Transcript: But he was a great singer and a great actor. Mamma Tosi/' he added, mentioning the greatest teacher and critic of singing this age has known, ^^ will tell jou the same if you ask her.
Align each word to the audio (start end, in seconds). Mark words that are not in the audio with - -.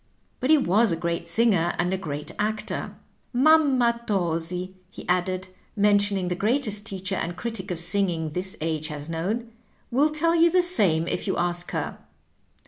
But 0.39 0.49
he 0.49 0.57
was 0.57 0.91
a 0.91 0.95
great 0.95 1.27
singer 1.29 1.75
and 1.77 1.93
a 1.93 1.95
great 1.95 2.31
actor. 2.39 2.95
Mamma 3.33 4.01
Tosi/' 4.07 4.73
he 4.89 5.07
added, 5.07 5.49
mentioning 5.75 6.27
the 6.27 6.33
greatest 6.33 6.87
teacher 6.87 7.13
and 7.13 7.37
critic 7.37 7.69
of 7.69 7.77
singing 7.77 8.31
this 8.31 8.57
age 8.61 8.87
has 8.87 9.11
known, 9.11 9.41
^^ 9.41 9.47
will 9.91 10.09
tell 10.09 10.33
jou 10.33 10.49
the 10.49 10.63
same 10.63 11.07
if 11.07 11.27
you 11.27 11.37
ask 11.37 11.69
her. 11.69 11.99